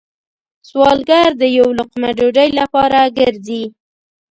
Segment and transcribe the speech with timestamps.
[0.69, 3.63] سوالګر د یو لقمه ډوډۍ لپاره گرځي